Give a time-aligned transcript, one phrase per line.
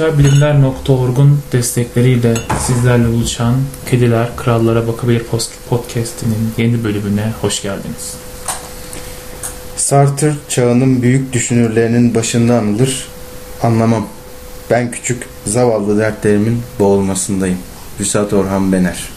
[0.00, 2.34] Sosyalbilimler.org'un destekleriyle
[2.66, 3.54] sizlerle buluşan
[3.90, 5.22] Kediler Krallara Bakabilir
[5.68, 8.14] podcast'inin yeni bölümüne hoş geldiniz.
[9.76, 13.08] Sartre çağının büyük düşünürlerinin başında anılır.
[13.62, 14.06] Anlamam.
[14.70, 17.58] Ben küçük, zavallı dertlerimin boğulmasındayım.
[17.98, 19.08] Hüsat Orhan Bener.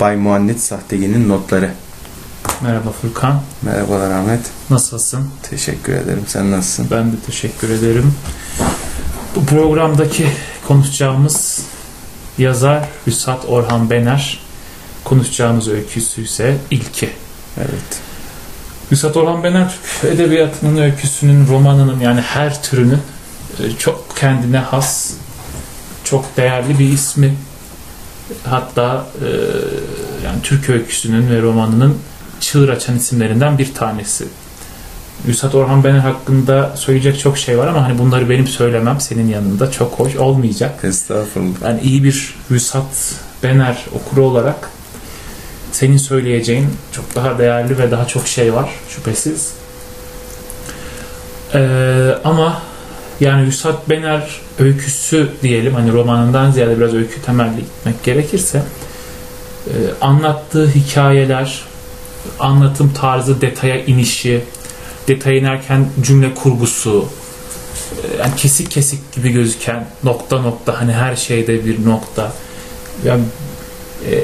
[0.00, 1.70] Bay Muannit Sahtegi'nin notları.
[2.62, 3.42] Merhaba Furkan.
[3.62, 4.40] Merhabalar Ahmet.
[4.70, 5.28] Nasılsın?
[5.42, 6.24] Teşekkür ederim.
[6.26, 6.86] Sen nasılsın?
[6.90, 8.14] Ben de teşekkür ederim.
[9.36, 10.26] Bu programdaki
[10.68, 11.62] konuşacağımız
[12.38, 14.40] yazar Hüsat Orhan Bener.
[15.04, 17.10] Konuşacağımız öyküsü ise ilki.
[17.58, 18.00] Evet.
[18.90, 23.02] Hüsat Orhan Bener edebiyatının öyküsünün, romanının yani her türünün
[23.60, 25.12] e, çok kendine has,
[26.04, 27.34] çok değerli bir ismi.
[28.44, 29.28] Hatta e,
[30.26, 31.98] yani Türk öyküsünün ve romanının
[32.40, 34.28] çığır açan isimlerinden bir tanesi.
[35.28, 39.70] Üstad Orhan Bener hakkında söyleyecek çok şey var ama hani bunları benim söylemem senin yanında
[39.70, 40.84] çok hoş olmayacak.
[40.84, 41.62] Estağfurullah.
[41.64, 42.92] Yani iyi bir Üstad
[43.42, 44.70] Bener okuru olarak
[45.72, 49.52] senin söyleyeceğin çok daha değerli ve daha çok şey var şüphesiz.
[51.54, 52.62] Ee, ama
[53.20, 58.62] yani Üstad Bener öyküsü diyelim hani romanından ziyade biraz öykü temelli gitmek gerekirse
[59.66, 61.62] e, anlattığı hikayeler,
[62.38, 64.44] anlatım tarzı, detaya inişi,
[65.10, 67.08] detaya inerken cümle kurgusu,
[67.92, 72.32] e, yani kesik kesik gibi gözüken nokta nokta hani her şeyde bir nokta.
[73.04, 73.22] Yani
[74.10, 74.20] e,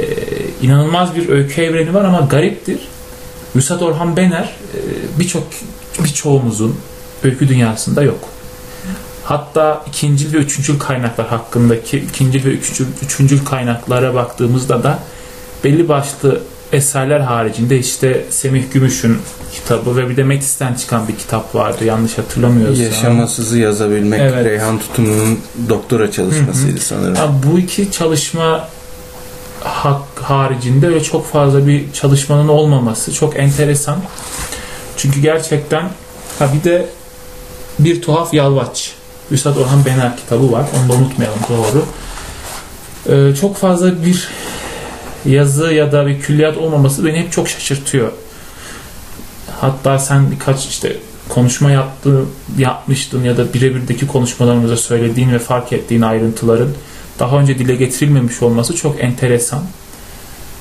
[0.63, 2.79] inanılmaz bir öykü evreni var ama gariptir.
[3.55, 4.79] Müsat Orhan Bener e,
[5.19, 5.47] birçok
[6.05, 6.77] birçoğumuzun
[7.25, 8.19] öykü dünyasında yok.
[9.25, 14.99] Hatta ikinci ve üçüncül kaynaklar hakkındaki ikinci ve üçüncül, üçüncül kaynaklara baktığımızda da
[15.65, 19.19] belli başlı eserler haricinde işte Semih Gümüş'ün
[19.53, 22.85] kitabı ve bir de Metis'ten çıkan bir kitap vardı yanlış hatırlamıyorsam.
[22.85, 24.45] Yaşamasızı yazabilmek Evet.
[24.45, 27.15] Reyhan Tutumlu'nun doktora çalışmasıydı sanırım.
[27.15, 28.69] Ya bu iki çalışma
[29.61, 33.99] hak haricinde öyle çok fazla bir çalışmanın olmaması çok enteresan.
[34.97, 35.91] Çünkü gerçekten
[36.39, 36.87] ha bir de
[37.79, 38.93] bir tuhaf yalvaç.
[39.31, 40.65] Üstad Orhan Bener kitabı var.
[40.77, 41.85] Onu da unutmayalım doğru.
[43.09, 44.29] Ee, çok fazla bir
[45.27, 48.13] yazı ya da bir külliyat olmaması beni hep çok şaşırtıyor.
[49.61, 50.97] Hatta sen birkaç işte
[51.29, 52.25] konuşma yaptı,
[52.59, 56.71] yapmıştın ya da birebirdeki konuşmalarımızda söylediğin ve fark ettiğin ayrıntıların
[57.19, 59.63] daha önce dile getirilmemiş olması çok enteresan.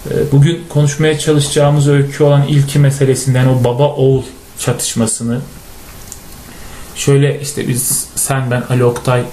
[0.10, 4.24] Ee, Bugün konuşmaya çalışacağımız öykü olan ilki meselesinden o baba oğul
[4.60, 5.42] çatışmasını
[6.96, 9.24] şöyle işte biz sen ben Ali Oktay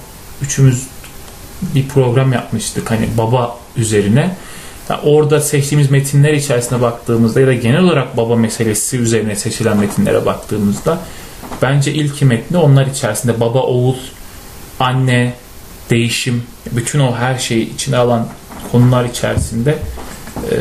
[0.41, 0.83] üçümüz
[1.61, 4.35] bir program yapmıştık hani baba üzerine.
[4.89, 10.25] Ya orada seçtiğimiz metinler içerisine baktığımızda ya da genel olarak baba meselesi üzerine seçilen metinlere
[10.25, 10.99] baktığımızda
[11.61, 13.95] bence ilk metni onlar içerisinde baba oğul
[14.79, 15.33] anne
[15.89, 18.27] değişim bütün o her şeyi içine alan
[18.71, 19.77] konular içerisinde
[20.51, 20.55] e,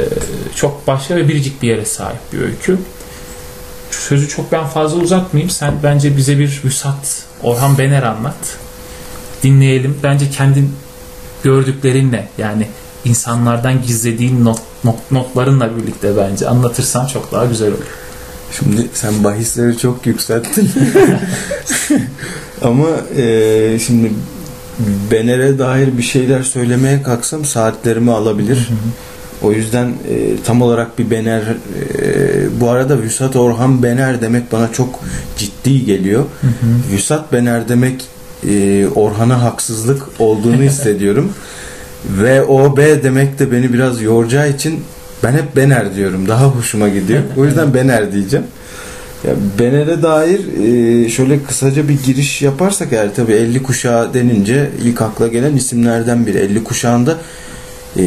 [0.57, 2.79] çok başka ve biricik bir yere sahip bir öykü.
[3.91, 5.51] Sözü çok ben fazla uzatmayayım.
[5.51, 8.59] Sen bence bize bir Vüsat Orhan Bener anlat.
[9.43, 9.99] Dinleyelim.
[10.03, 10.75] Bence kendin
[11.45, 12.67] gördüklerinle yani
[13.05, 17.85] insanlardan gizlediğin not, not, notlarınla birlikte bence anlatırsan çok daha güzel olur.
[18.59, 20.71] Şimdi sen bahisleri çok yükselttin.
[22.63, 22.87] Ama
[23.17, 24.13] e, şimdi
[25.11, 28.69] Bener'e dair bir şeyler söylemeye kalksam saatlerimi alabilir.
[29.43, 34.73] O yüzden e, tam olarak bir Bener e, bu arada Vüsat Orhan Bener demek bana
[34.73, 35.01] çok
[35.37, 36.25] ciddi geliyor.
[36.93, 38.05] Vüsat Bener demek
[38.49, 41.33] e, Orhan'a haksızlık olduğunu hissediyorum.
[42.07, 44.81] Ve o B demek de beni biraz yoracağı için
[45.23, 46.29] ben hep Bener diyorum.
[46.29, 47.21] Daha hoşuma gidiyor.
[47.37, 48.47] O yüzden Bener diyeceğim.
[49.25, 50.41] Ya Bener'e dair
[51.05, 56.27] e, şöyle kısaca bir giriş yaparsak eğer tabii 50 kuşağı denince ilk akla gelen isimlerden
[56.27, 56.39] biri.
[56.39, 57.19] 50 kuşağında
[57.99, 58.03] e,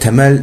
[0.00, 0.42] temel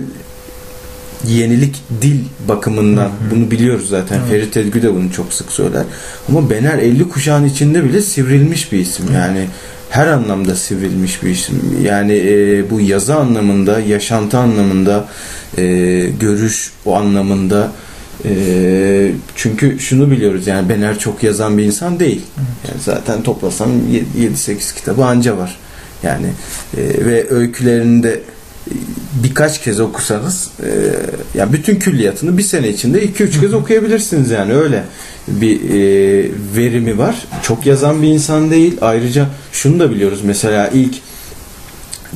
[1.28, 3.32] yenilik dil bakımından Hı hı.
[3.32, 4.20] bunu biliyoruz zaten.
[4.20, 4.30] Evet.
[4.30, 5.84] Ferit Edgü de bunu çok sık söyler.
[6.30, 9.06] Ama Bener 50 kuşağın içinde bile sivrilmiş bir isim.
[9.14, 9.48] Yani
[9.90, 11.80] her anlamda sivrilmiş bir isim.
[11.84, 15.08] Yani e, bu yazı anlamında, yaşantı anlamında,
[15.58, 15.64] e,
[16.20, 17.72] görüş o anlamında
[18.26, 22.22] E, çünkü şunu biliyoruz yani Bener çok yazan bir insan değil.
[22.68, 23.70] Yani zaten toplasam
[24.18, 25.58] 7-8 kitabı anca var.
[26.04, 26.28] Yani
[26.78, 28.22] e, ve öykülerinde
[29.24, 30.70] birkaç kez okusanız e,
[31.38, 34.84] yani bütün külliyatını bir sene içinde 2-3 kez okuyabilirsiniz yani öyle
[35.28, 37.16] bir e, verimi var.
[37.44, 38.78] Çok yazan bir insan değil.
[38.82, 40.96] Ayrıca şunu da biliyoruz mesela ilk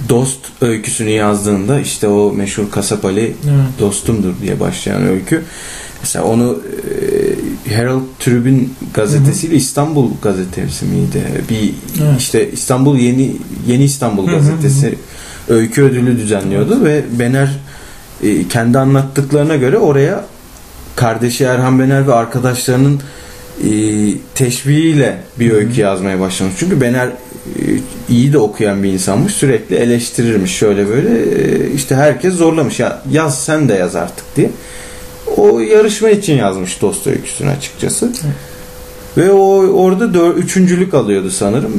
[0.10, 3.80] Dost öyküsünü yazdığında işte o meşhur Kasap Ali evet.
[3.80, 5.44] dostumdur diye başlayan öykü.
[6.02, 6.60] Mesela onu
[7.68, 8.62] e, Herald Tribune
[8.94, 11.24] gazetesiyle İstanbul gazetesi miydi?
[11.50, 11.74] Bir
[12.04, 12.20] evet.
[12.20, 13.32] işte İstanbul Yeni
[13.68, 15.58] Yeni İstanbul gazetesi hı hı.
[15.58, 17.04] öykü ödülü düzenliyordu evet.
[17.14, 17.50] ve Bener
[18.24, 20.26] e, kendi anlattıklarına göre oraya
[21.00, 23.02] kardeşi Erhan Bener ve arkadaşlarının
[23.64, 23.72] e,
[24.36, 26.54] teşviğiyle bir öykü yazmaya başlamış.
[26.60, 27.14] Çünkü Bener e,
[28.10, 29.34] iyi de okuyan bir insanmış.
[29.34, 31.10] Sürekli eleştirirmiş şöyle böyle.
[31.10, 32.80] E, işte herkes zorlamış.
[32.80, 34.50] Ya yaz sen de yaz artık diye.
[35.38, 38.06] O yarışma için yazmış dost öyküsünü açıkçası.
[38.06, 38.12] Hı.
[39.18, 41.74] Ve o orada dör, üçüncülük alıyordu sanırım.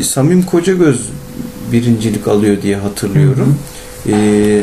[0.00, 1.08] E, Samim Kocagöz
[1.72, 3.58] birincilik alıyor diye hatırlıyorum.
[4.04, 4.16] Hı hı.
[4.16, 4.62] E,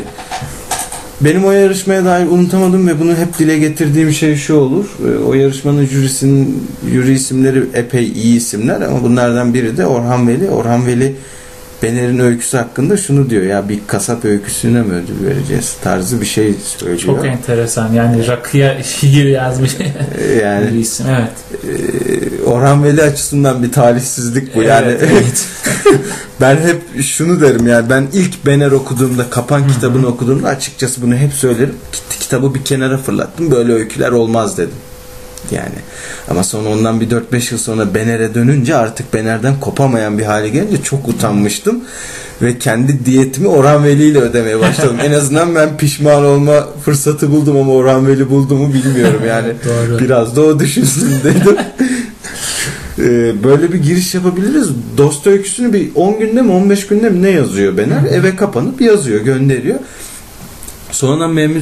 [1.24, 4.86] benim o yarışmaya dair unutamadım ve bunu hep dile getirdiğim şey şu olur.
[5.06, 10.50] Ee, o yarışmanın jürisinin jüri isimleri epey iyi isimler ama bunlardan biri de Orhan Veli.
[10.50, 11.14] Orhan Veli
[11.82, 16.54] Bener'in öyküsü hakkında şunu diyor ya bir kasap öyküsüne mi ödül vereceğiz tarzı bir şey
[16.64, 16.98] söylüyor.
[16.98, 19.76] Çok enteresan yani rakıya şiir yazmış
[20.42, 21.64] yani, bir isim evet.
[21.64, 24.92] E, Orhan Veli açısından bir talihsizlik bu evet, yani.
[25.12, 25.46] Evet.
[26.40, 29.68] ben hep şunu derim yani ben ilk Bener okuduğumda Kapan Hı-hı.
[29.68, 31.74] kitabını okuduğumda açıkçası bunu hep söylerim.
[32.20, 34.74] Kitabı bir kenara fırlattım böyle öyküler olmaz dedim.
[35.50, 35.74] Yani
[36.28, 40.82] ama sonra ondan bir 4-5 yıl sonra Bener'e dönünce artık Bener'den kopamayan bir hale gelince
[40.82, 41.84] çok utanmıştım
[42.42, 44.96] ve kendi diyetimi Orhan Veli ile ödemeye başladım.
[45.04, 49.52] en azından ben pişman olma fırsatı buldum ama Orhan Veli buldu mu bilmiyorum yani.
[50.00, 51.56] Biraz da o düşünsün dedim.
[52.98, 54.68] Ee, böyle bir giriş yapabiliriz.
[54.98, 58.04] Dost öyküsünü bir 10 günde mi 15 günde mi ne yazıyor Bener?
[58.10, 59.78] Eve kapanıp yazıyor, gönderiyor.
[61.32, 61.60] Memduh,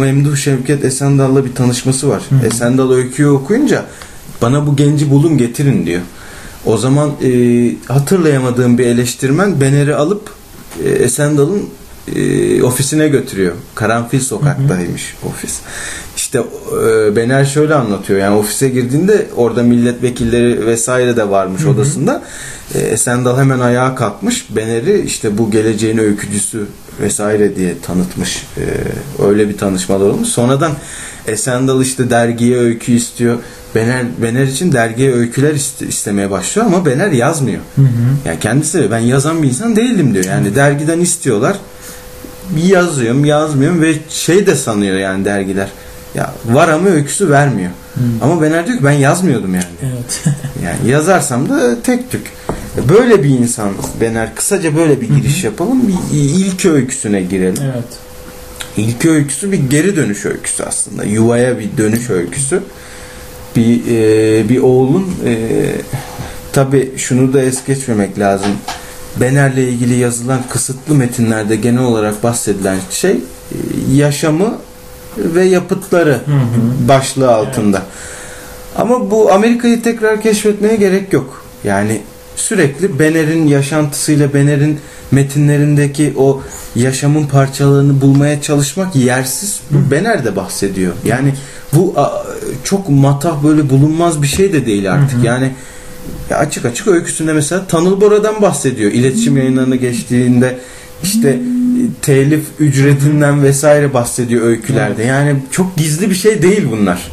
[0.00, 2.22] Memduh Şevket Esendal'la bir tanışması var.
[2.30, 2.46] Hı.
[2.46, 3.84] Esendal öyküyü okuyunca
[4.42, 6.00] bana bu genci bulun getirin diyor.
[6.66, 7.30] O zaman e,
[7.86, 10.30] hatırlayamadığım bir eleştirmen Bener'i alıp
[10.84, 11.62] e, Esendal'ın
[12.16, 13.52] e, ofisine götürüyor.
[13.74, 15.30] Karanfil sokaktaymış hı hı.
[15.30, 15.58] ofis.
[16.16, 18.20] İşte e, Bener şöyle anlatıyor.
[18.20, 21.70] Yani ofise girdiğinde orada milletvekilleri vesaire de varmış hı hı.
[21.70, 22.22] odasında.
[22.74, 24.46] E, Esendal hemen ayağa kalkmış.
[24.56, 26.66] Bener'i işte bu geleceğin öykücüsü
[27.00, 28.46] vesaire diye tanıtmış.
[28.56, 28.64] E,
[29.24, 30.28] öyle bir tanışmalar olmuş.
[30.28, 30.72] Sonradan
[31.26, 33.38] Esendal işte dergiye öykü istiyor.
[33.74, 37.60] Bener, Bener için dergiye öyküler iste, istemeye başlıyor ama Bener yazmıyor.
[37.76, 37.86] Hı hı.
[38.24, 40.24] Yani kendisi ben yazan bir insan değilim diyor.
[40.24, 40.54] Yani hı.
[40.54, 41.56] dergiden istiyorlar.
[42.66, 45.68] Yazıyorum, yazmıyorum ve şey de sanıyor yani dergiler.
[46.14, 47.70] Ya var ama öyküsü vermiyor.
[47.94, 48.00] Hı.
[48.22, 49.64] Ama Bener diyor ki ben yazmıyordum yani.
[49.82, 50.22] Evet.
[50.64, 52.32] yani yazarsam da tek tük.
[52.88, 53.68] Böyle bir insan
[54.00, 54.34] Bener.
[54.34, 55.88] Kısaca böyle bir giriş yapalım.
[55.88, 57.62] Bir ilk öyküsüne girelim.
[57.64, 57.84] Evet.
[58.76, 61.04] İlk öyküsü bir geri dönüş öyküsü aslında.
[61.04, 62.62] Yuvaya bir dönüş öyküsü.
[63.56, 65.34] Bir e, bir oğlun e,
[66.52, 68.50] tabi şunu da es geçmemek lazım.
[69.16, 73.18] Bener'le ilgili yazılan kısıtlı metinlerde genel olarak bahsedilen şey e,
[73.92, 74.58] yaşamı
[75.18, 76.88] ve yapıtları hı hı.
[76.88, 77.76] başlığı altında.
[77.76, 77.88] Evet.
[78.76, 81.44] Ama bu Amerika'yı tekrar keşfetmeye gerek yok.
[81.64, 82.00] Yani
[82.36, 86.42] sürekli Bener'in yaşantısıyla Bener'in metinlerindeki o
[86.74, 89.60] yaşamın parçalarını bulmaya çalışmak yersiz.
[89.70, 90.92] Bener de bahsediyor.
[91.04, 91.34] Yani
[91.72, 91.94] bu
[92.64, 95.24] çok matah böyle bulunmaz bir şey de değil artık.
[95.24, 95.52] Yani
[96.30, 98.92] ya açık açık öyküsünde mesela Tanıl Bora'dan bahsediyor.
[98.92, 100.58] İletişim yayınlarına geçtiğinde
[101.02, 101.38] işte
[102.02, 105.02] telif ücretinden vesaire bahsediyor öykülerde.
[105.02, 107.10] Yani çok gizli bir şey değil bunlar.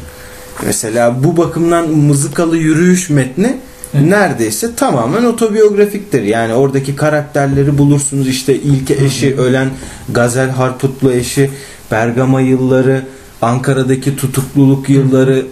[0.66, 3.56] Mesela bu bakımdan mızıkalı yürüyüş metni
[3.94, 6.22] neredeyse tamamen otobiyografiktir.
[6.22, 8.28] Yani oradaki karakterleri bulursunuz.
[8.28, 9.68] İşte ilk eşi ölen
[10.08, 11.50] Gazel Harputlu eşi,
[11.90, 13.02] Bergama yılları,
[13.42, 15.46] Ankara'daki tutukluluk yılları,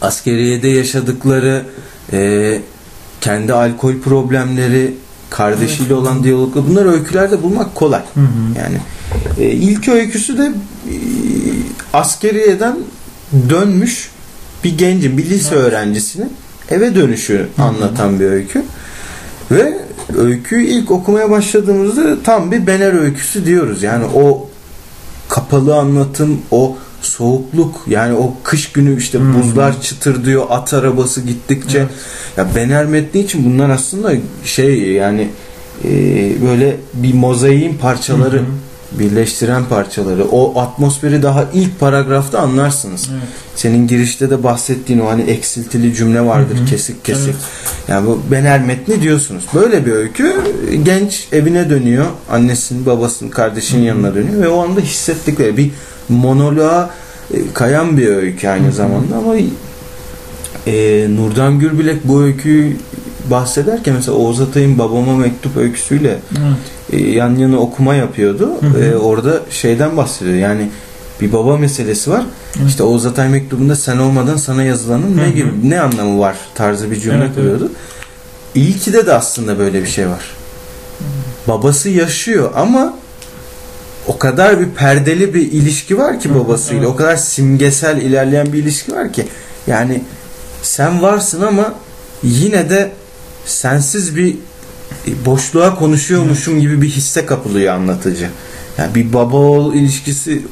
[0.00, 1.62] askeriyede yaşadıkları,
[2.12, 2.60] e,
[3.20, 4.94] kendi alkol problemleri,
[5.30, 8.02] kardeşiyle olan diyalogları bunları öykülerde bulmak kolay.
[8.58, 8.78] Yani
[9.38, 10.52] e, ilk öyküsü de e,
[11.92, 12.76] askeriyeden
[13.48, 14.10] dönmüş
[14.64, 16.32] bir gencin, bir lise öğrencisinin
[16.70, 18.64] eve dönüşü anlatan bir öykü.
[19.50, 19.78] Ve
[20.18, 23.82] öyküyü ilk okumaya başladığımızda tam bir Bener öyküsü diyoruz.
[23.82, 24.48] Yani o
[25.28, 29.34] kapalı anlatım, o soğukluk yani o kış günü işte hmm.
[29.34, 31.90] buzlar çıtır diyor at arabası gittikçe evet.
[32.36, 34.12] ya Bener metni için bunlar aslında
[34.44, 35.28] şey yani
[35.84, 35.90] e,
[36.46, 38.46] böyle bir mozaiğin parçaları hmm.
[39.00, 43.08] birleştiren parçaları, o atmosferi daha ilk paragrafta anlarsınız.
[43.12, 43.22] Evet.
[43.56, 46.64] Senin girişte de bahsettiğin o hani eksiltili cümle vardır hı.
[46.64, 47.26] kesik kesik.
[47.28, 47.88] Evet.
[47.88, 49.44] Yani bu Bener metni diyorsunuz.
[49.54, 50.34] Böyle bir öykü
[50.82, 52.06] genç evine dönüyor.
[52.30, 53.86] Annesinin, babasının, kardeşinin hı.
[53.86, 55.70] yanına dönüyor ve o anda hissettikleri bir
[56.08, 56.90] monoloğa
[57.34, 58.72] e, kayan bir öykü aynı Hı hı.
[58.72, 59.34] zamanda ama
[60.66, 62.76] e, Nurdan Gürbilek bu öyküyü
[63.30, 67.02] bahsederken mesela Oğuz Atay'ın babama mektup öyküsüyle Evet.
[67.02, 68.50] e, yan yana okuma yapıyordu.
[68.60, 68.84] Hı hı.
[68.84, 70.36] E, orada şeyden bahsediyor.
[70.36, 70.68] Yani
[71.20, 72.24] bir baba meselesi var.
[72.58, 72.68] Evet.
[72.68, 75.30] İşte Oğuz Atay mektubunda sen olmadan sana yazılanın Hı ne hı.
[75.30, 77.36] gibi ne anlamı var tarzı bir cümle Evet, evet.
[77.36, 77.72] kuruyordu.
[78.54, 80.24] İlkide de aslında böyle bir şey var.
[81.48, 82.94] Babası yaşıyor ama
[84.06, 86.82] o kadar bir perdeli bir ilişki var ki Hı hı, babasıyla.
[86.82, 86.92] evet.
[86.92, 89.26] O kadar simgesel ilerleyen bir ilişki var ki.
[89.66, 90.02] Yani
[90.62, 91.74] sen varsın ama
[92.22, 92.92] yine de
[93.46, 94.36] sensiz bir
[95.26, 98.28] boşluğa konuşuyormuşum gibi bir hisse kapılıyor anlatıcı.
[98.78, 100.42] Yani bir baba oğul ilişkisi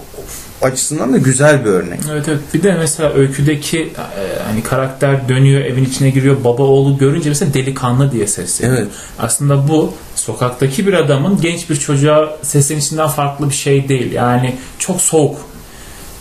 [0.62, 2.00] açısından da güzel bir örnek.
[2.12, 2.38] Evet evet.
[2.54, 7.54] Bir de mesela öyküdeki e, hani karakter dönüyor, evin içine giriyor, baba oğlu görünce mesela
[7.54, 8.78] delikanlı diye sesleniyor.
[8.78, 8.88] Evet.
[9.18, 14.12] Aslında bu sokaktaki bir adamın genç bir çocuğa seslenişinden farklı bir şey değil.
[14.12, 15.36] Yani çok soğuk.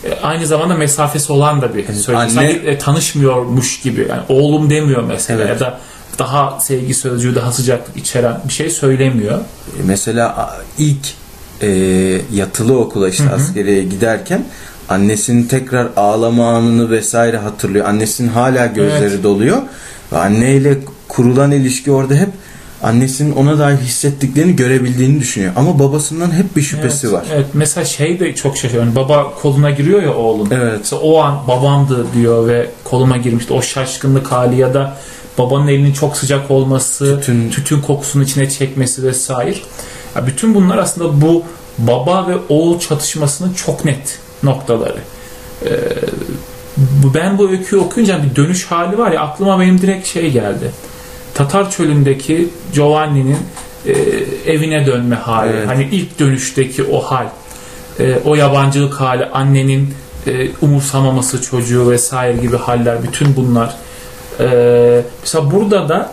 [0.04, 4.06] E, aynı zamanda mesafesi olan da bir Evet, anne- Sanki e, tanışmıyormuş gibi.
[4.10, 5.50] Yani oğlum demiyor mesela Evet.
[5.50, 5.78] ya da
[6.18, 9.38] daha sevgi sözcüğü, daha sıcaklık içeren bir şey söylemiyor.
[9.84, 11.06] Mesela ilk
[11.62, 11.68] e,
[12.32, 13.34] yatılı okula işte Hı hı.
[13.34, 14.44] askeriye giderken
[14.88, 17.86] annesinin tekrar ağlama anını vesaire hatırlıyor.
[17.86, 19.22] Annesinin hala gözleri Evet.
[19.22, 19.62] doluyor.
[20.12, 20.78] Ve anneyle
[21.08, 22.28] kurulan ilişki orada hep
[22.82, 25.52] annesinin ona dair hissettiklerini görebildiğini düşünüyor.
[25.56, 27.24] Ama babasından hep bir şüphesi evet, var.
[27.34, 27.46] Evet.
[27.52, 28.84] Mesela şey de çok şaşırıyor.
[28.84, 30.48] Yani baba koluna giriyor ya oğlun.
[30.50, 30.78] Evet.
[30.78, 33.52] Mesela o an babamdı diyor ve koluma girmişti.
[33.52, 34.96] O şaşkınlık hali ya da
[35.38, 37.50] babanın elinin çok sıcak olması, Tütün.
[37.50, 39.54] tütün kokusunu içine çekmesi vesaire.
[40.16, 41.44] Ya bütün bunlar aslında bu
[41.78, 44.98] baba ve oğul çatışmasının çok net noktaları.
[45.64, 45.70] Ee,
[47.14, 50.70] ben bu öyküyü okuyunca bir dönüş hali var ya aklıma benim direkt şey geldi.
[51.34, 53.38] Tatar çölündeki Giovanni'nin
[53.86, 53.92] e,
[54.52, 55.50] evine dönme hali.
[55.50, 55.68] Evet.
[55.68, 57.26] Hani ilk dönüşteki o hal.
[58.00, 59.94] E, o yabancılık hali, annenin
[60.26, 63.76] e, umursamaması çocuğu vesaire gibi haller, bütün bunlar.
[64.40, 66.12] E, mesela burada da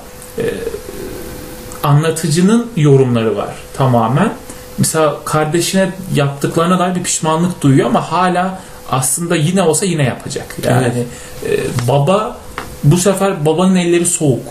[1.84, 4.34] anlatıcının yorumları var tamamen.
[4.78, 8.60] Mesela kardeşine yaptıklarına dair bir pişmanlık duyuyor ama hala
[8.92, 10.56] aslında yine olsa yine yapacak.
[10.68, 11.04] Yani
[11.46, 12.38] e, baba
[12.84, 14.46] bu sefer babanın elleri soğuk.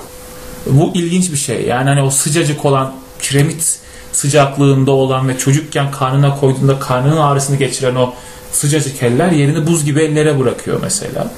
[0.66, 1.62] Bu ilginç bir şey.
[1.62, 2.92] Yani hani o sıcacık olan
[3.22, 3.78] kiremit
[4.12, 8.14] sıcaklığında olan ve çocukken karnına koyduğunda karnının ağrısını geçiren o
[8.52, 11.30] sıcacık eller yerini buz gibi ellere bırakıyor mesela.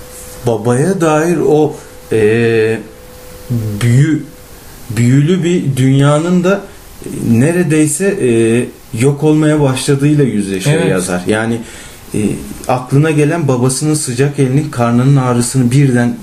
[0.47, 1.75] babaya dair o
[2.13, 2.79] e,
[3.51, 4.25] büyü
[4.97, 6.61] büyülü bir dünyanın da
[7.07, 8.31] e, neredeyse e,
[9.01, 10.91] yok olmaya başladığıyla yüzleşiyor Evet.
[10.91, 11.23] yazar.
[11.27, 11.59] Yani
[12.15, 12.19] e,
[12.69, 16.17] aklına gelen babasının sıcak elinin karnının ağrısını birden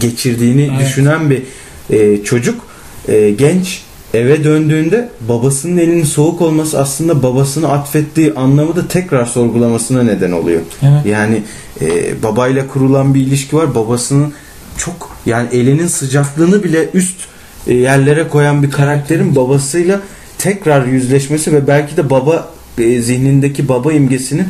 [0.00, 0.86] geçirdiğini Evet.
[0.86, 1.42] düşünen bir
[1.90, 2.60] e, çocuk
[3.08, 3.82] e, genç
[4.14, 10.60] eve döndüğünde babasının elinin soğuk olması aslında babasını atfettiği anlamı da tekrar sorgulamasına neden oluyor.
[10.82, 11.06] Evet.
[11.06, 11.42] Yani
[11.80, 13.74] e, babayla kurulan bir ilişki var.
[13.74, 14.32] Babasının
[14.76, 17.16] çok yani elinin sıcaklığını bile üst
[17.66, 20.00] yerlere koyan bir karakterin babasıyla
[20.38, 24.46] tekrar yüzleşmesi ve belki de baba e, zihnindeki baba imgesinin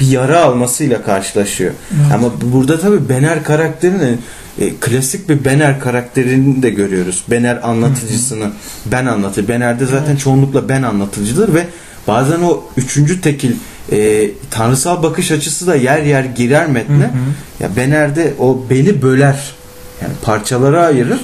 [0.00, 1.72] bir yara almasıyla karşılaşıyor.
[1.90, 2.12] Evet.
[2.14, 4.18] Ama burada tabii Bener karakterini
[4.60, 7.24] e, klasik bir Bener karakterini de görüyoruz.
[7.30, 8.50] Bener anlatıcısını
[8.86, 9.48] ben anlatır.
[9.48, 11.66] Bener'de zaten çoğunlukla ben anlatıcıdır ve
[12.08, 13.52] bazen o üçüncü tekil
[13.92, 16.94] e, tanrısal bakış açısı da yer yer girer metne.
[16.94, 17.62] Hı hı.
[17.62, 19.54] Ya Bener'de o beni böler.
[20.02, 21.20] Yani parçalara ayırır.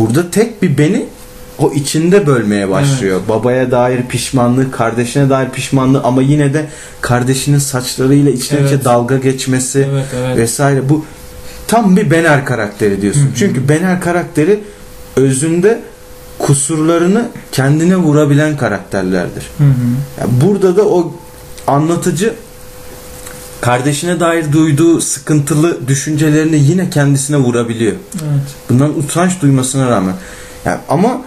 [0.00, 1.06] Burada tek bir beni
[1.58, 3.20] o içinde bölmeye başlıyor.
[3.28, 6.66] Babaya dair pişmanlığı, kardeşine dair pişmanlığı ama yine de
[7.00, 8.84] kardeşinin saçlarıyla içten içe Evet.
[8.84, 10.36] dalga geçmesi Evet, evet.
[10.36, 10.88] vesaire.
[10.88, 11.04] Bu
[11.66, 13.20] tam bir Bener karakteri diyorsun.
[13.20, 13.34] Hı hı.
[13.36, 14.60] Çünkü Bener karakteri
[15.16, 15.80] özünde
[16.38, 19.50] kusurlarını kendine vurabilen karakterlerdir.
[19.58, 20.20] Hı hı.
[20.20, 21.14] Yani burada da o
[21.66, 22.34] anlatıcı
[23.60, 27.92] kardeşine dair duyduğu sıkıntılı düşüncelerini yine kendisine vurabiliyor.
[28.14, 28.42] Evet.
[28.70, 30.14] Bundan utanç duymasına rağmen.
[30.64, 31.22] Yani ama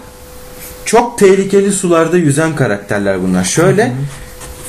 [0.85, 3.43] çok tehlikeli sularda yüzen karakterler bunlar.
[3.43, 3.93] Şöyle Hı hı.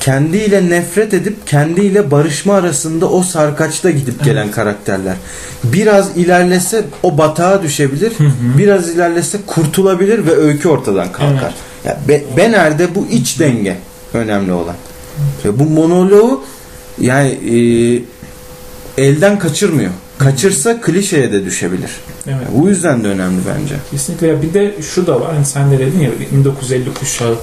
[0.01, 5.17] kendiyle nefret edip kendiyle barışma arasında o sarkaçta gidip gelen karakterler.
[5.65, 8.13] Biraz ilerlese o batağa düşebilir.
[8.19, 8.59] Hı hı.
[8.59, 11.55] Biraz ilerlese kurtulabilir ve öykü ortadan kalkar.
[11.85, 13.77] Ya Be- Bener'de bu iç denge
[14.15, 14.75] önemli olan.
[15.45, 16.45] Ve bu monoloğu
[17.01, 19.91] yani e, elden kaçırmıyor.
[20.19, 21.91] Kaçırsa klişeye de düşebilir.
[22.27, 22.47] Evet.
[22.55, 23.75] Bu yüzden de önemli bence.
[23.91, 24.27] Kesinlikle.
[24.27, 25.35] Ya bir de şu da var.
[25.35, 27.37] Hani sen de dedin ya 1950 kuşağı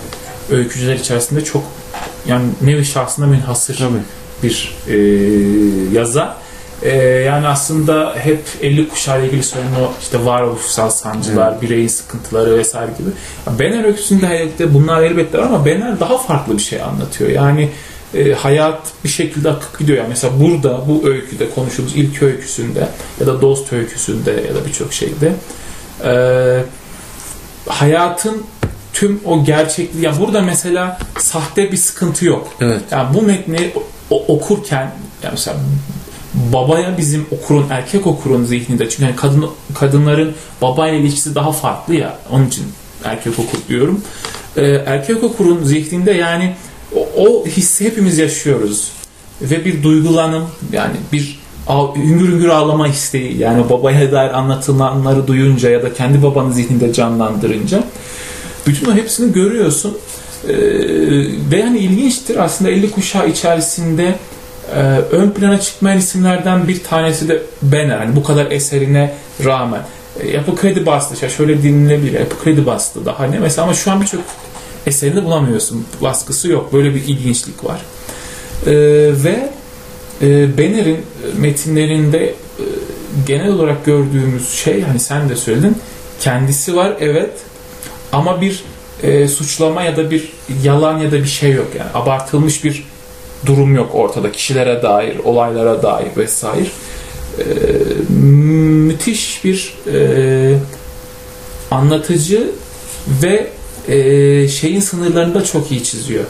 [0.51, 1.63] öykücüler içerisinde çok
[2.27, 3.97] yani nevi şahsında münhasır Tabii.
[4.43, 4.97] bir e,
[5.97, 6.33] yazar.
[6.81, 12.57] E, yani aslında hep 50 kuşağı ile ilgili söylenen o işte varoluşsal sancılar, bireyin sıkıntıları
[12.57, 13.09] vesaire gibi.
[13.59, 17.29] Benner öyküsünde elbette bunlar elbette var ama Benner daha farklı bir şey anlatıyor.
[17.29, 17.69] Yani
[18.15, 19.97] e, hayat bir şekilde akıp gidiyor.
[19.97, 22.87] Yani mesela burada bu öyküde konuştuğumuz ilk öyküsünde
[23.19, 25.33] ya da dost öyküsünde ya da birçok şeyde
[26.05, 26.11] e,
[27.67, 28.43] hayatın
[28.93, 32.47] tüm o gerçekliği yani burada mesela sahte bir sıkıntı yok.
[32.61, 32.81] Evet.
[32.91, 33.71] Yani bu metni
[34.09, 34.91] o- okurken
[35.23, 35.57] yani mesela
[36.53, 42.17] babaya bizim okurun erkek okurun zihninde çünkü yani kadın kadınların babayla ilişkisi daha farklı ya
[42.31, 42.65] onun için
[43.03, 44.01] erkek okur diyorum.
[44.57, 46.55] Ee, erkek okurun zihninde yani
[47.17, 48.91] o, hissi hepimiz yaşıyoruz
[49.41, 51.41] ve bir duygulanım yani bir
[51.95, 57.83] hüngür hüngür ağlama isteği yani babaya dair anlatılanları duyunca ya da kendi babanın zihninde canlandırınca
[58.67, 59.97] bütün o hepsini görüyorsun
[60.47, 60.53] Ee,
[61.51, 64.15] ve yani ilginçtir aslında 50 kuşağı içerisinde
[64.75, 64.79] e,
[65.11, 67.97] ön plana çıkmayan isimlerden bir tanesi de Benner.
[67.97, 69.13] Hani bu kadar eserine
[69.45, 69.81] rağmen.
[70.19, 71.29] E, yapı kredi bastı.
[71.29, 72.19] Şöyle dinlenebilir.
[72.19, 73.39] Yapı kredi bastı daha ne?
[73.39, 74.21] Mesela ama şu an birçok
[74.87, 75.85] eserini bulamıyorsun.
[76.01, 76.73] Baskısı yok.
[76.73, 77.81] Böyle bir ilginçlik var.
[78.65, 78.71] E,
[79.23, 79.49] ve
[80.21, 80.99] e, Benner'in
[81.37, 82.33] metinlerinde e,
[83.27, 85.77] genel olarak gördüğümüz şey hani sen de söyledin
[86.19, 87.31] kendisi var evet
[88.11, 88.63] ama bir
[89.03, 90.33] e, suçlama ya da bir
[90.63, 92.87] yalan ya da bir şey yok yani abartılmış bir
[93.45, 96.67] durum yok ortada kişilere dair olaylara dair vesaire
[97.39, 97.43] E,
[98.13, 100.57] müthiş bir e,
[101.71, 102.51] anlatıcı
[103.23, 103.47] ve
[103.87, 106.23] e, şeyin sınırlarını da çok iyi çiziyor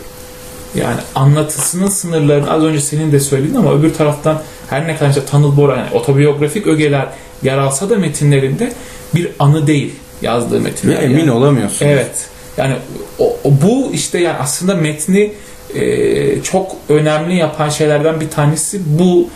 [0.76, 5.26] yani anlatısının sınırlarını az önce senin de söylediğin ama öbür taraftan her ne kadar işte
[5.26, 7.08] Tanıl Bora yani otobiyografik ögeler
[7.44, 8.74] yer alsa da metinlerinde
[9.16, 11.04] bir anı değil yazdığı Ve metinler.
[11.04, 11.32] emin yani.
[11.32, 11.86] olamıyorsun.
[11.86, 12.12] Evet.
[12.58, 12.76] Yani
[13.20, 15.34] o, o- bu işte yani aslında metni
[15.76, 19.30] e, çok önemli yapan şeylerden bir tanesi bu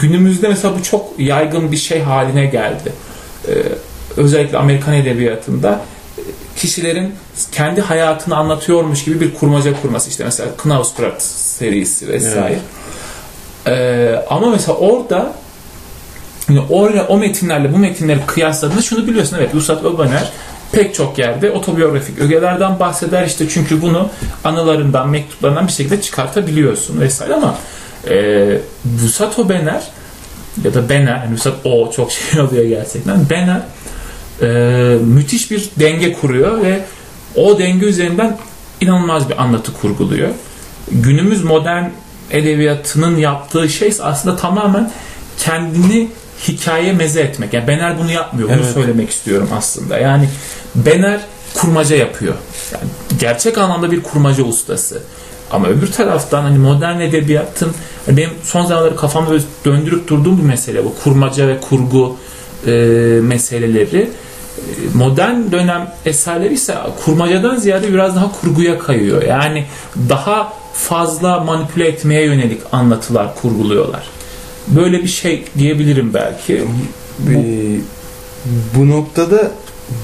[0.00, 2.92] günümüzde mesela bu çok yaygın bir şey haline geldi.
[3.48, 3.52] E,
[4.16, 5.80] özellikle Amerikan edebiyatında
[6.56, 7.14] kişilerin
[7.52, 10.10] kendi hayatını anlatıyormuş gibi bir kurmaca kurması.
[10.10, 12.58] İşte mesela Knausgard serisi vesaire.
[13.66, 15.32] E, ama mesela orada
[16.48, 20.32] yani oraya o metinlerle bu metinleri kıyasladığında şunu biliyorsun evet Vuslat Öbaner
[20.72, 23.26] pek çok yerde otobiyografik ögelerden bahseder.
[23.26, 24.08] İşte çünkü bunu
[24.44, 27.34] anılarından mektuplarından bir şekilde çıkartabiliyorsun vesaire.
[27.34, 27.58] Ama
[28.10, 29.82] e, Vusat Öbaner
[30.64, 33.30] ya da Bener yani Vusat O çok şey oluyor gerçekten.
[33.30, 33.60] Bener
[34.42, 34.46] e,
[35.04, 36.80] müthiş bir denge kuruyor ve
[37.36, 38.38] o denge üzerinden
[38.80, 40.28] inanılmaz bir anlatı kurguluyor.
[40.90, 41.84] Günümüz modern
[42.30, 44.90] edebiyatının yaptığı şey aslında tamamen
[45.38, 46.08] kendini
[46.48, 47.52] hikaye meze etmek.
[47.52, 48.48] Yani Bener bunu yapmıyor.
[48.48, 48.74] Bunu Evet.
[48.74, 49.98] söylemek istiyorum aslında.
[49.98, 50.28] Yani
[50.74, 51.20] Bener
[51.54, 52.34] kurmaca yapıyor.
[52.72, 52.84] Yani
[53.20, 55.02] gerçek anlamda bir kurmaca ustası.
[55.50, 57.72] Ama öbür taraftan hani modern edebiyatın
[58.06, 60.94] hani benim son zamanlarda kafamda döndürüp durduğum bir mesele bu.
[61.04, 62.16] Kurmaca ve kurgu
[62.66, 62.70] e,
[63.22, 63.98] meseleleri.
[63.98, 64.08] E,
[64.94, 66.74] Modern dönem eserleri ise
[67.04, 69.22] kurmacadan ziyade biraz daha kurguya kayıyor.
[69.22, 69.64] Yani
[70.08, 74.02] daha fazla manipüle etmeye yönelik anlatılar kurguluyorlar.
[74.68, 76.64] Böyle bir şey diyebilirim belki.
[77.30, 77.76] Ee,
[78.76, 79.50] bu noktada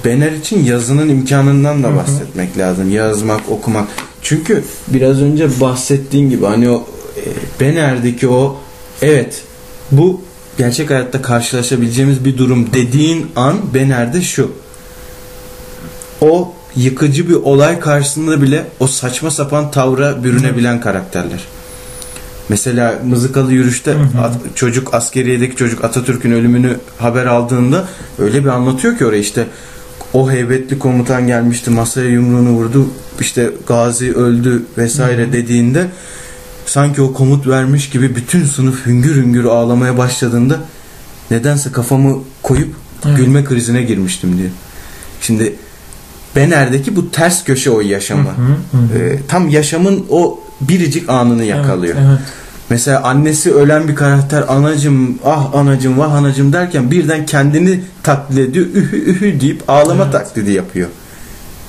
[0.05, 2.95] Bener için yazının imkanından da bahsetmek lazım.
[2.95, 3.89] Yazmak, okumak.
[4.23, 7.23] Çünkü biraz önce bahsettiğin gibi hani o e,
[7.61, 8.57] Bener'deki o
[9.03, 9.43] evet
[9.91, 10.21] bu
[10.59, 14.53] gerçek hayatta karşılaşabileceğimiz bir durum dediğin an Bener'de şu.
[16.21, 21.41] O yıkıcı bir olay karşısında bile o saçma sapan tavra bürünebilen karakterler.
[22.49, 29.07] Mesela mızıkalı yürüyüşte at- çocuk askeriyedeki çocuk Atatürk'ün ölümünü haber aldığında öyle bir anlatıyor ki
[29.07, 29.47] oraya işte
[30.13, 32.89] o heybetli komutan gelmişti masaya yumruğunu vurdu
[33.21, 35.87] işte Gazi öldü vesaire dediğinde
[36.71, 40.61] sanki o komut vermiş gibi bütün sınıf hüngür hüngür ağlamaya başladığında
[41.31, 42.75] nedense kafamı koyup
[43.07, 43.17] Evet.
[43.17, 44.51] gülme krizine girmiştim diyor.
[45.21, 45.55] Şimdi
[46.37, 48.31] Bener'deki bu ters köşe o yaşama.
[48.31, 48.43] Hı
[48.77, 48.99] hı, hı.
[48.99, 51.95] Ee, tam yaşamın o biricik anını yakalıyor.
[51.99, 52.21] Evet, evet.
[52.71, 58.67] Mesela annesi ölen bir karakter anacım ah anacım vah anacım derken birden kendini taklit ediyor
[58.67, 60.13] ühü ühü deyip ağlama Evet.
[60.13, 60.89] taklidi yapıyor.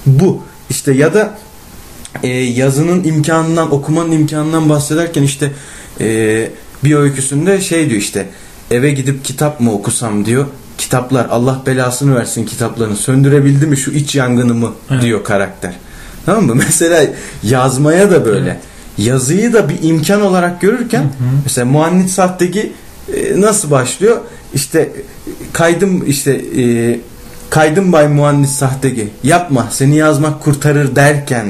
[0.06, 1.38] Bu işte ya da
[2.24, 5.52] e, yazının imkanından okumanın imkanından bahsederken işte
[6.02, 6.50] e,
[6.84, 8.26] bir öyküsünde şey diyor işte
[8.72, 10.46] eve gidip kitap mı okusam diyor.
[10.78, 15.02] Kitaplar Allah belasını versin kitaplarını söndürebildi mi şu iç yangınımı Evet.
[15.02, 15.74] diyor karakter.
[16.26, 16.56] Tamam mı?
[16.66, 17.04] Mesela
[17.44, 18.50] yazmaya da böyle.
[18.50, 18.60] Evet.
[18.98, 22.74] Yazıyı da bir imkan olarak görürken mesela Muannit Sahtegi
[23.16, 24.18] e, nasıl başlıyor?
[24.54, 24.90] İşte
[25.54, 27.00] kaydım işte e,
[27.50, 31.48] kaydım Bay Muannit Sahtegi yapma seni yazmak kurtarır derken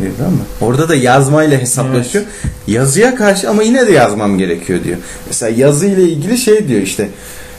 [0.00, 2.24] diyor ama orada da yazmayla hesaplaşıyor.
[2.66, 4.96] Yazıya karşı ama yine de yazmam gerekiyor diyor.
[5.26, 7.08] Mesela yazı ile ilgili şey diyor işte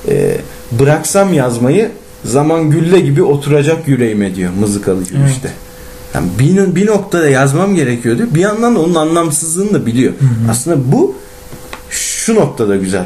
[0.08, 0.38] e,
[0.72, 1.92] bıraksam yazmayı
[2.26, 5.32] zaman gülle gibi oturacak yüreğime diyor mızıkalı gibi Evet.
[5.32, 5.52] işte.
[6.14, 8.28] Yani bir, bir noktada yazmam gerekiyor diyor.
[8.32, 10.14] Bir yandan da onun anlamsızlığını da biliyor.
[10.20, 10.52] Hı hı.
[10.52, 11.16] Aslında bu
[11.90, 13.06] şu noktada güzel.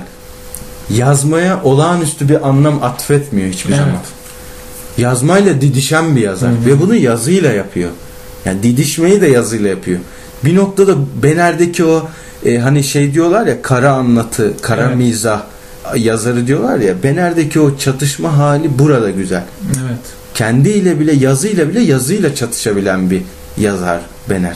[0.89, 3.79] Yazmaya olağanüstü bir anlam atfetmiyor hiçbir Evet.
[3.79, 3.99] zaman.
[4.97, 6.65] Yazmayla didişen bir yazar Hı hı.
[6.65, 7.89] ve bunu yazıyla yapıyor.
[8.47, 9.99] Yani didişmeyi de yazıyla yapıyor.
[10.45, 12.07] Bir noktada Bener'deki o
[12.45, 14.97] e, hani şey diyorlar ya kara anlatı, kara Evet.
[14.97, 15.41] mizah
[15.95, 19.43] yazarı diyorlar ya Bener'deki o çatışma hali burada güzel.
[19.65, 19.99] Evet.
[20.33, 23.21] Kendiyle bile yazıyla bile yazıyla çatışabilen bir
[23.57, 24.55] yazar Bener.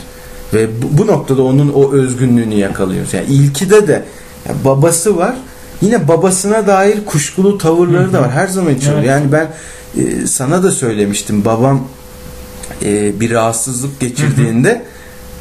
[0.54, 3.14] Ve bu, bu noktada onun o özgünlüğünü yakalıyoruz.
[3.14, 4.02] Yani ilkide de
[4.48, 5.34] ya babası var.
[5.80, 8.12] Yine babasına dair kuşkulu tavırları Hı hı.
[8.12, 8.30] da var.
[8.30, 8.92] Her zaman için.
[8.92, 9.06] Evet.
[9.06, 9.48] Yani ben
[9.98, 11.44] e, sana da söylemiştim.
[11.44, 11.80] Babam
[12.84, 14.82] e, bir rahatsızlık geçirdiğinde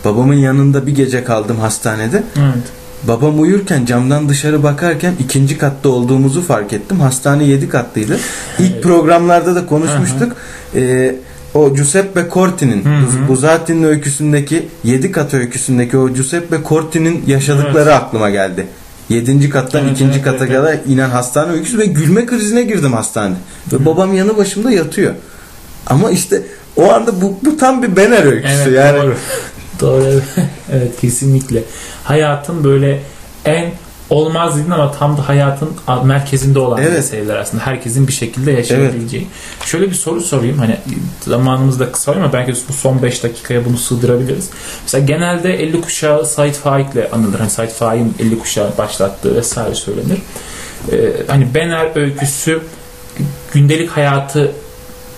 [0.05, 2.23] babamın yanında bir gece kaldım hastanede.
[2.39, 2.63] Evet.
[3.03, 6.99] Babam uyurken camdan dışarı bakarken ikinci katta olduğumuzu fark ettim.
[6.99, 8.19] Hastane yedi katlıydı.
[8.59, 8.83] İlk Evet.
[8.83, 10.35] programlarda da konuşmuştuk.
[10.75, 11.15] Ee,
[11.53, 12.83] o Giuseppe Corti'nin.
[13.27, 18.67] Buzati'nin öyküsündeki yedi kat öyküsündeki o Giuseppe Corti'nin yaşadıkları aklıma geldi.
[19.09, 22.93] Yedinci kattan Evet, ikinci evet, kata evet, kadar inen hastane öyküsü ve gülme krizine girdim
[22.93, 23.35] hastanede.
[23.73, 25.13] Ve babam yanı başımda yatıyor.
[25.87, 26.41] Ama işte
[26.77, 28.53] o anda bu, bu tam bir Bener öyküsü.
[28.55, 29.15] Evet, yani doğru.
[29.79, 30.03] doğru.
[30.03, 30.23] evet.
[30.71, 31.63] evet kesinlikle.
[32.03, 32.99] Hayatın böyle
[33.45, 33.71] en
[34.09, 35.69] olmaz dedin ama tam da hayatın
[36.03, 36.93] merkezinde olan Evet.
[36.93, 37.65] meseleler aslında.
[37.65, 39.27] Herkesin bir şekilde yaşayabileceği.
[39.65, 40.57] Şöyle bir soru sorayım.
[40.57, 40.77] Hani
[41.21, 44.49] zamanımız da kısa ama belki bu son 5 dakikaya bunu sığdırabiliriz.
[44.83, 47.39] Mesela genelde 50 kuşağı Said Faik'le anılır.
[47.39, 50.21] Hani Said Faik'in 50 kuşağı başlattığı vesaire söylenir.
[50.91, 50.95] Ee,
[51.27, 52.61] hani Bener öyküsü
[53.53, 54.51] gündelik hayatı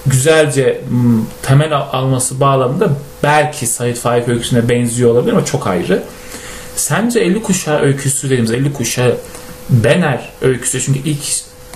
[0.06, 2.90] güzelce m, temel al- alması bağlamında
[3.24, 6.04] belki Said Faik öyküsüne benziyor olabilir ama çok ayrı.
[6.76, 9.18] Sence 50 kuşağı öyküsü dediğimiz 50 kuşağı
[9.70, 11.20] Bener öyküsü çünkü ilk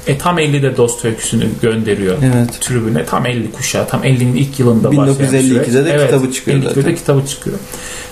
[0.07, 2.61] e, tam 50'de dost öyküsünü gönderiyor Evet.
[2.61, 6.05] tribüne tam 50 kuşağı tam 50'nin ilk yılında başlayan 1952'de de süreç.
[6.05, 6.95] kitabı çıkıyor 52'de de zaten.
[6.95, 7.57] kitabı çıkıyor.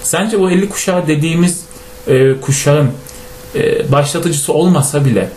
[0.04, 1.62] Sence bu 50 kuşağı dediğimiz
[2.08, 2.90] e, kuşağın
[3.56, 5.30] e, başlatıcısı olmasa bile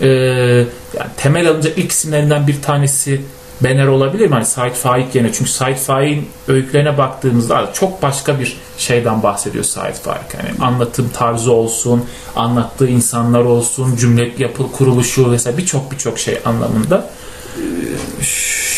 [0.00, 3.20] e, yani temel alınacak ilk isimlerinden bir tanesi
[3.64, 4.32] Bener olabilir mi?
[4.34, 5.32] Hani Said Faik yerine.
[5.32, 10.34] Çünkü Said Faik'in öykülerine baktığımızda çok başka bir şeyden bahsediyor Said Faik.
[10.34, 12.04] Yani anlatım tarzı olsun,
[12.36, 17.10] anlattığı insanlar olsun, cümle yapı kuruluşu vesaire birçok birçok şey anlamında.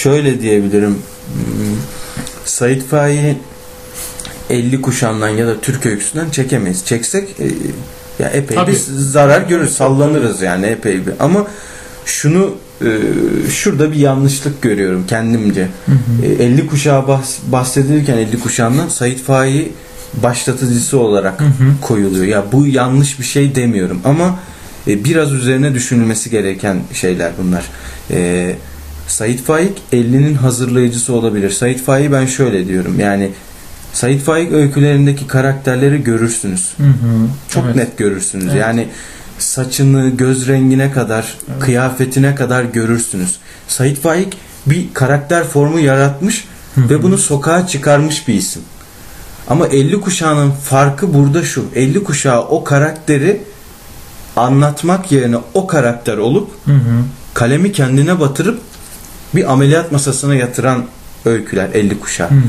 [0.03, 1.03] şöyle diyebilirim.
[2.45, 3.39] Said Faik'i
[4.51, 6.85] 50 kuşağından ya da Türk öyküsünden çekemeyiz.
[6.85, 7.45] Çeksek e,
[8.19, 8.73] ya epey Tabii.
[8.73, 11.15] bir zarar görür, sallanırız yani epey bir.
[11.21, 11.47] Ama
[12.05, 12.55] şunu
[13.51, 15.69] şurada bir yanlışlık görüyorum kendimce.
[16.23, 19.73] E, 50 kuşağı bahs- bahsedilirken 50 kuşağından Said Faik'i
[20.23, 21.51] başlatıcısı olarak Hı hı.
[21.81, 22.25] koyuluyor.
[22.25, 24.39] Ya bu yanlış bir şey demiyorum ama
[24.89, 27.65] e, biraz üzerine düşünülmesi gereken şeyler bunlar.
[28.11, 28.57] E,
[29.09, 31.51] Said Faik 50'nin hazırlayıcısı olabilir.
[31.51, 33.01] Said Faik'i ben şöyle diyorum.
[33.01, 33.31] Yani
[33.93, 36.73] Said Faik öykülerindeki karakterleri görürsünüz.
[36.77, 37.27] Hı hı.
[37.49, 37.77] Çok Evet.
[37.77, 38.47] net görürsünüz.
[38.51, 38.61] Evet.
[38.61, 38.89] Yani
[39.45, 41.63] saçını, göz rengine kadar, Evet.
[41.63, 43.39] kıyafetine kadar görürsünüz.
[43.69, 46.45] Said Faik bir karakter formu yaratmış
[46.77, 48.63] ve bunu sokağa çıkarmış bir isim.
[49.49, 51.65] Ama 50 kuşağının farkı burada şu.
[51.75, 53.43] 50 kuşağı o karakteri
[54.37, 57.03] anlatmak yerine o karakter olup Hı hı.
[57.35, 58.61] kalemi kendine batırıp
[59.35, 60.85] bir ameliyat masasına yatıran
[61.25, 62.31] öyküler 50 kuşağı.
[62.31, 62.41] Hı hı.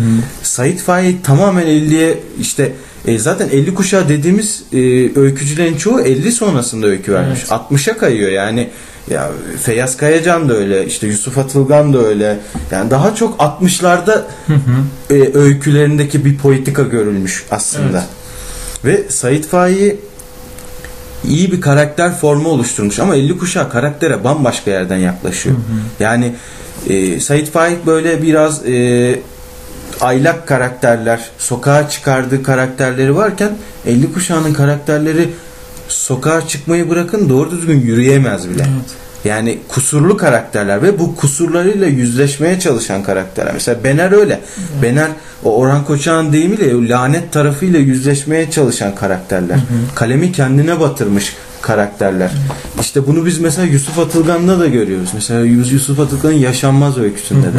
[0.44, 2.72] Said Faik tamamen 50'ye işte
[3.08, 4.78] e, zaten 50 kuşağı dediğimiz e,
[5.20, 7.40] öykücülerin çoğu 50 sonrasında öykü vermiş.
[7.40, 7.52] Evet.
[7.52, 8.70] 60'a kayıyor yani.
[9.10, 12.40] Ya Feyyaz Kayacan da öyle, işte Yusuf Atılgan da öyle.
[12.72, 15.16] Yani daha çok 60'larda Hı hı.
[15.16, 18.06] e, öykülerindeki bir politika görülmüş aslında.
[18.86, 20.00] Ve Said Faik'i
[21.28, 25.56] iyi bir karakter formu oluşturmuş ama 50 kuşağı karaktere bambaşka yerden yaklaşıyor.
[26.00, 26.36] Yani
[26.90, 29.20] e, Said Faik böyle biraz e,
[30.02, 35.30] aylak karakterler, sokağa çıkardığı karakterleri varken 50 kuşağının karakterleri
[35.88, 38.64] sokağa çıkmayı bırakın doğru düzgün yürüyemez bile.
[38.64, 39.06] Evet.
[39.26, 43.54] Yani kusurlu karakterler ve bu kusurlarıyla yüzleşmeye çalışan karakterler.
[43.54, 44.40] Mesela Bener öyle.
[44.82, 45.08] Bener
[45.44, 49.58] o Orhan Koçak'ın deyimiyle lanet tarafıyla yüzleşmeye çalışan karakterler.
[49.96, 51.36] Kalemi kendine batırmış
[51.66, 52.32] karakterler.
[52.82, 55.10] İşte bunu biz mesela Yusuf Atılgan'da da görüyoruz.
[55.14, 57.58] Mesela Yus- Yusuf Atılgan'ın yaşanmaz öyküsünde de.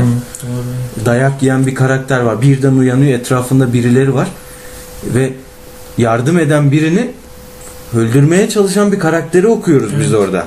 [1.07, 2.43] Dayak yiyen bir karakter var.
[2.43, 4.29] Birden uyanıyor etrafında birileri var.
[5.15, 5.33] Ve
[5.99, 7.11] yardım eden birini
[7.97, 10.47] öldürmeye çalışan bir karakteri okuyoruz biz orada.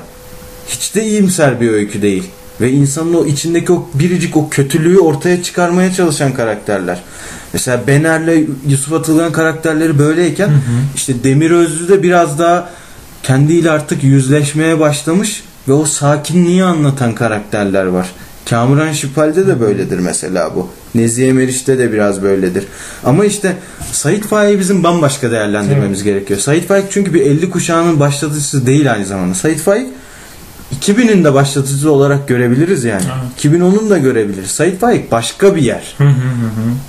[0.68, 2.24] Hiç de iyimser bir öykü değil.
[2.62, 7.00] ve insanın o içindeki o biricik o kötülüğü ortaya çıkarmaya çalışan karakterler.
[7.54, 10.58] Mesela Bener'le Yusuf Atılgan karakterleri böyleyken Hı hı.
[10.96, 12.70] işte Demir Özlü de biraz daha
[13.30, 18.10] kendiyle artık yüzleşmeye başlamış ve o sakinliği anlatan karakterler var.
[18.50, 20.70] Kamuran Şipal'de de böyledir mesela bu.
[20.96, 22.66] Nezihe Meriç'te de biraz böyledir.
[23.04, 23.56] Ama işte
[23.92, 26.40] Sait Faik'i bizim bambaşka değerlendirmemiz gerekiyor.
[26.40, 29.34] Sait Faik çünkü bir 50 kuşağının başlatıcısı değil aynı zamanda.
[29.34, 29.88] Sait Faik
[30.82, 33.04] 2000'in de başlatıcısı olarak görebiliriz yani.
[33.04, 33.46] Evet.
[33.46, 34.52] 2010'un da görebiliriz.
[34.52, 35.98] Sait Faik başka bir yer.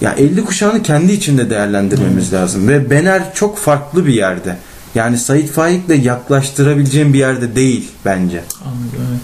[0.01, 4.57] Ya 50 kuşağını kendi içinde değerlendirmemiz lazım ve Bener çok farklı bir yerde.
[4.95, 8.45] Yani Sait Faik'le yaklaştırabileceğim bir yerde değil bence.
[8.65, 9.21] Anladım, evet.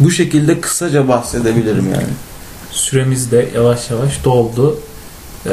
[0.00, 2.12] Bu şekilde kısaca bahsedebilirim yani.
[2.70, 4.80] Süremiz de yavaş yavaş doldu.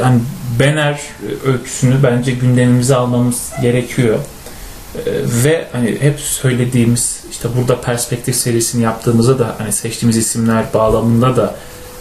[0.00, 0.20] Yani
[0.60, 1.00] Bener
[1.46, 4.18] öyküsünü bence gündemimize almamız gerekiyor.
[4.18, 5.00] Ee,
[5.44, 11.54] Ve hani hep söylediğimiz işte burada perspektif serisini yaptığımızda da hani seçtiğimiz isimler bağlamında da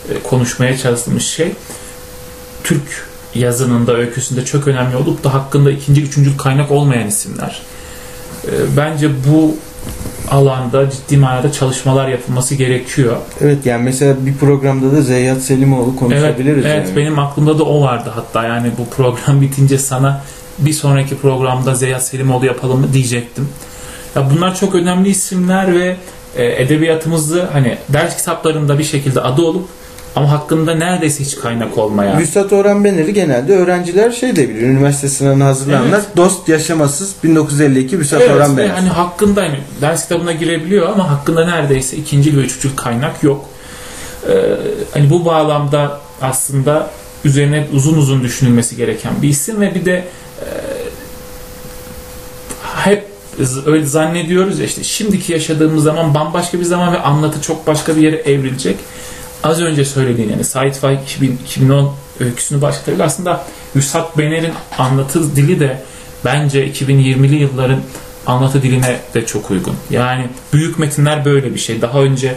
[0.10, 1.52] e, konuşmaya çalıştığımız şey
[2.64, 3.07] Türk
[3.38, 7.62] yazınında öyküsünde çok önemli olup da hakkında ikinci, üçüncü kaynak olmayan isimler.
[8.46, 9.56] Ee, Bence bu
[10.32, 13.18] alanda ciddi manada çalışmalar yapılması gerekiyor.
[13.42, 16.96] Evet yani mesela bir programda da Zeyyat Selimoğlu Evet, konuşabiliriz evet yani.
[16.98, 20.22] benim aklımda da o vardı hatta yani bu program bitince sana
[20.60, 23.50] bir sonraki programda Zeya Selimoğlu yapalım mı diyecektim.
[24.16, 25.98] Ya bunlar çok önemli isimler ve
[26.36, 29.68] e, edebiyatımızı hani ders kitaplarında bir şekilde adı olup
[30.18, 32.20] ama hakkında neredeyse hiç kaynak olmayan.
[32.20, 34.62] Vüsat Orhan Bener'i genelde öğrenciler şey de bilir.
[34.62, 38.70] Üniversite sınavına hazırlananlar dost yaşamasız 1952 Vüsat Evet, Orhan ve Bener.
[38.70, 43.46] hani hakkında hani ders kitabına girebiliyor ama hakkında neredeyse ikinci ve üçüncü kaynak yok.
[44.30, 44.34] Ee,
[44.94, 46.90] hani bu bağlamda aslında
[47.26, 49.94] üzerine uzun uzun düşünülmesi gereken bir isim ve bir de
[50.42, 50.48] e,
[52.76, 53.06] hep
[53.66, 58.02] öyle zannediyoruz ya işte şimdiki yaşadığımız zaman bambaşka bir zaman ve anlatı çok başka bir
[58.02, 58.78] yere evrilecek.
[59.48, 63.04] Az önce söylediğin yani 2000, 2010 öyküsünü başlatabilir.
[63.04, 65.82] Aslında Hüsat Bener'in anlatı dili de
[66.26, 67.80] bence 2020'li yılların
[68.26, 69.76] anlatı diline de çok uygun.
[69.90, 71.82] Yani büyük metinler böyle bir şey.
[71.82, 72.36] Daha önce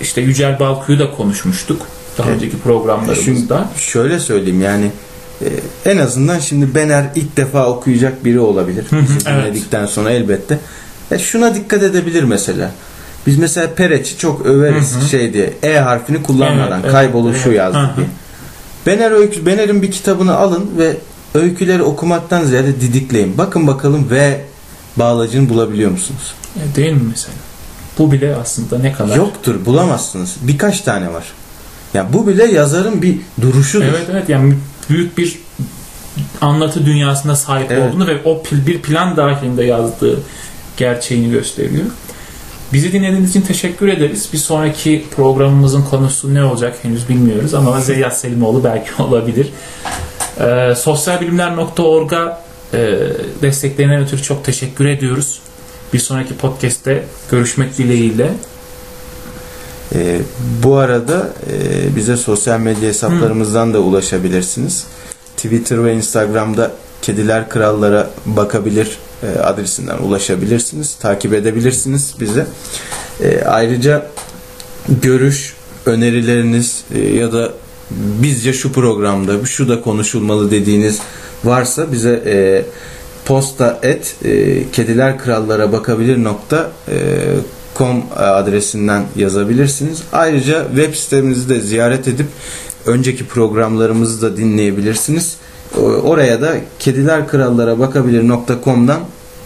[0.00, 1.86] işte Yücel Balkuyu'yu da konuşmuştuk.
[2.18, 2.36] Daha Evet.
[2.36, 3.68] önceki programlarımızda.
[3.76, 4.90] Şöyle söyleyeyim yani
[5.42, 5.48] e,
[5.90, 8.84] en azından şimdi Bener ilk defa okuyacak biri olabilir.
[8.92, 9.44] Bizi evet.
[9.44, 10.58] dinledikten sonra elbette.
[11.10, 12.72] E, şuna dikkat edebilir mesela.
[13.26, 15.08] Biz mesela Pereç'i çok överiz Hı hı.
[15.08, 15.52] şey diye.
[15.62, 17.58] E harfini kullanmadan Evet, evet, kayboluşu evet.
[17.58, 18.06] yazdı Hı diye.
[18.86, 20.96] Bener öykü, Bener'in bir kitabını alın ve
[21.34, 23.38] öyküleri okumaktan ziyade didikleyin.
[23.38, 24.40] Bakın bakalım ve
[24.96, 26.34] bağlacını bulabiliyor musunuz?
[26.56, 27.34] E, Değil mi mesela?
[27.98, 29.16] Bu bile aslında ne kadar?
[29.16, 30.36] Yoktur bulamazsınız.
[30.42, 31.24] Birkaç tane var.
[31.94, 33.84] Ya bu bile yazarın bir duruşudur.
[33.84, 34.54] Evet evet yani
[34.90, 35.38] büyük bir
[36.40, 37.90] anlatı dünyasına sahip Evet.
[37.90, 40.18] olduğunu ve o bir plan dahilinde yazdığı
[40.76, 41.84] gerçeğini gösteriyor.
[42.72, 44.28] Bizi dinlediğiniz için teşekkür ederiz.
[44.32, 49.52] Bir sonraki programımızın konusu ne olacak henüz bilmiyoruz ama Zeyyat Selimoğlu belki olabilir.
[50.40, 52.42] Ee, sosyalbilimler.org'a
[52.74, 52.98] e,
[53.42, 55.40] desteklerinden ötürü çok teşekkür ediyoruz.
[55.92, 58.32] Bir sonraki podcast'te görüşmek dileğiyle.
[59.94, 60.18] Ee,
[60.62, 64.86] bu arada e, bize sosyal medya hesaplarımızdan da ulaşabilirsiniz.
[65.36, 70.94] Twitter ve Instagram'da Kediler Krallara bakabilir e, adresinden ulaşabilirsiniz.
[70.94, 72.46] Takip edebilirsiniz bize.
[73.20, 74.06] E, ayrıca
[75.02, 75.54] görüş,
[75.86, 77.52] önerileriniz e, ya da
[77.90, 80.98] bizce şu programda şu da konuşulmalı dediğiniz
[81.44, 82.64] varsa bize e,
[83.24, 86.96] posta et e, kediler krallara bakabilir nokta e,
[87.76, 90.02] com adresinden yazabilirsiniz.
[90.12, 92.26] Ayrıca web sitemizi de ziyaret edip
[92.86, 95.36] önceki programlarımızı da dinleyebilirsiniz.
[95.78, 99.00] O- Oraya da kediler krallara bakabilir nokta.com'dan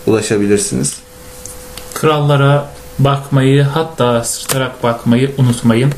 [0.06, 0.96] ulaşabilirsiniz.
[1.94, 5.92] Krallara bakmayı hatta sırtarak bakmayı unutmayın.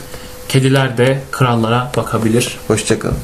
[0.48, 2.58] Kediler de krallara bakabilir.
[2.68, 3.16] Hoşçakalın.